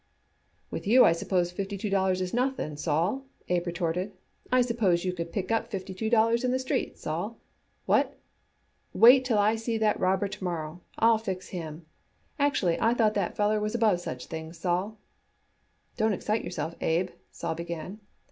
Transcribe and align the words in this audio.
"With 0.71 0.87
you 0.87 1.05
I 1.05 1.11
suppose 1.11 1.51
fifty 1.51 1.77
two 1.77 1.91
dollars 1.91 2.21
is 2.21 2.33
nothing, 2.33 2.75
Sol?" 2.75 3.23
Abe 3.49 3.67
retorted. 3.67 4.13
"I 4.51 4.61
suppose 4.61 5.05
you 5.05 5.13
could 5.13 5.31
pick 5.31 5.51
up 5.51 5.67
fifty 5.69 5.93
two 5.93 6.09
dollars 6.09 6.43
in 6.43 6.49
the 6.49 6.57
streets, 6.57 7.01
Sol. 7.01 7.37
What? 7.85 8.17
Wait 8.93 9.23
till 9.23 9.37
I 9.37 9.55
see 9.55 9.77
that 9.77 9.99
robber 9.99 10.27
to 10.27 10.43
morrow. 10.43 10.81
I'll 10.97 11.19
fix 11.19 11.49
him. 11.49 11.85
Actually, 12.39 12.81
I 12.81 12.95
thought 12.95 13.13
that 13.13 13.37
feller 13.37 13.59
was 13.59 13.75
above 13.75 13.99
such 13.99 14.25
things, 14.25 14.57
Sol." 14.57 14.97
"Don't 15.97 16.13
excite 16.13 16.43
yourself, 16.43 16.73
Abe," 16.81 17.11
Sol 17.31 17.53
began. 17.53 17.99